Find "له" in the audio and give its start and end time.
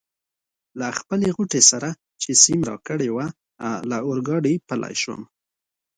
0.79-0.87, 3.89-3.97